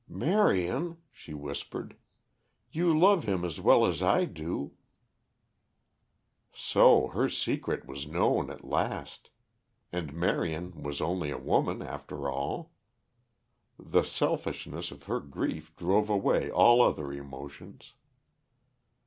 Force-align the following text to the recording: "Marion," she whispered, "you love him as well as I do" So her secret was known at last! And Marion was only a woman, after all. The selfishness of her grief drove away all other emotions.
"Marion," 0.09 0.97
she 1.13 1.31
whispered, 1.35 1.95
"you 2.71 2.91
love 2.91 3.25
him 3.25 3.45
as 3.45 3.61
well 3.61 3.85
as 3.85 4.01
I 4.01 4.25
do" 4.25 4.73
So 6.55 7.09
her 7.09 7.29
secret 7.29 7.85
was 7.85 8.07
known 8.07 8.49
at 8.49 8.63
last! 8.65 9.29
And 9.91 10.11
Marion 10.11 10.81
was 10.81 11.01
only 11.01 11.29
a 11.29 11.37
woman, 11.37 11.83
after 11.83 12.27
all. 12.27 12.71
The 13.77 14.01
selfishness 14.01 14.89
of 14.89 15.03
her 15.03 15.19
grief 15.19 15.75
drove 15.75 16.09
away 16.09 16.49
all 16.49 16.81
other 16.81 17.13
emotions. 17.13 17.93